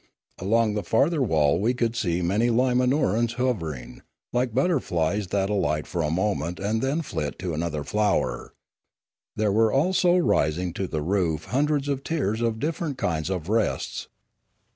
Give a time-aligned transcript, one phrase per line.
[0.39, 4.01] Along the farther wall we could see many Li ma nor a us hover ing,
[4.33, 8.55] like butterflies that alight for a moment and then flit to another flower.
[9.35, 14.07] There were also rising to the roof hundreds of tiers of different kinds of rests.